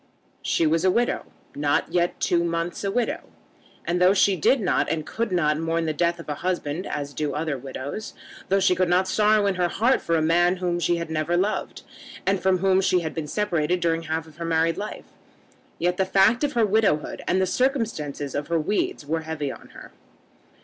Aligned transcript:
She 0.41 0.65
was 0.65 0.83
a 0.83 0.89
widow, 0.89 1.27
not 1.53 1.93
yet 1.93 2.19
two 2.19 2.43
months 2.43 2.83
a 2.83 2.89
widow; 2.89 3.19
and 3.85 4.01
though 4.01 4.15
she 4.15 4.35
did 4.35 4.59
not 4.59 4.89
and 4.89 5.05
could 5.05 5.31
not 5.31 5.59
mourn 5.59 5.85
the 5.85 5.93
death 5.93 6.19
of 6.19 6.27
a 6.27 6.33
husband 6.33 6.87
as 6.87 7.13
do 7.13 7.35
other 7.35 7.55
widows, 7.55 8.15
though 8.49 8.59
she 8.59 8.73
could 8.73 8.89
not 8.89 9.07
sorrow 9.07 9.45
in 9.45 9.53
her 9.61 9.67
heart 9.67 10.01
for 10.01 10.15
a 10.15 10.21
man 10.23 10.55
whom 10.55 10.79
she 10.79 10.95
had 10.95 11.11
never 11.11 11.37
loved, 11.37 11.83
and 12.25 12.41
from 12.41 12.57
whom 12.57 12.81
she 12.81 13.01
had 13.01 13.13
been 13.13 13.27
separated 13.27 13.79
during 13.79 14.01
half 14.01 14.25
her 14.37 14.43
married 14.43 14.79
life, 14.79 15.05
yet 15.77 15.97
the 15.97 16.03
fact 16.05 16.43
of 16.43 16.53
her 16.53 16.65
widowhood 16.65 17.21
and 17.27 17.39
the 17.39 17.45
circumstances 17.45 18.33
of 18.33 18.47
her 18.47 18.59
weeds 18.59 19.05
were 19.05 19.21
heavy 19.21 19.51
on 19.51 19.67
her. 19.75 19.91